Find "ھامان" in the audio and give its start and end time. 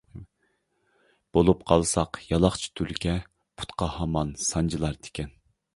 3.99-4.35